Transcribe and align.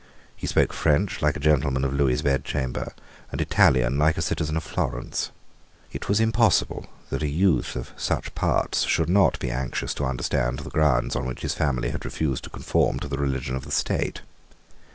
He 0.35 0.47
spoke 0.47 0.73
French 0.73 1.21
like 1.21 1.35
a 1.35 1.39
gentleman 1.39 1.85
of 1.85 1.93
Lewis's 1.93 2.23
bedchamber, 2.23 2.93
and 3.31 3.39
Italian 3.39 3.99
like 3.99 4.17
a 4.17 4.21
citizen 4.23 4.57
of 4.57 4.63
Florence. 4.63 5.29
It 5.91 6.09
was 6.09 6.19
impossible 6.19 6.87
that 7.11 7.21
a 7.21 7.27
youth 7.27 7.75
of 7.75 7.91
such 7.95 8.33
parts 8.33 8.81
should 8.81 9.09
not 9.09 9.37
be 9.37 9.51
anxious 9.51 9.93
to 9.93 10.05
understand 10.05 10.57
the 10.57 10.71
grounds 10.71 11.15
on 11.15 11.27
which 11.27 11.41
his 11.43 11.53
family 11.53 11.91
had 11.91 12.03
refused 12.03 12.45
to 12.45 12.49
conform 12.49 12.99
to 13.01 13.07
the 13.07 13.19
religion 13.19 13.55
of 13.55 13.63
the 13.65 13.69
state. 13.71 14.21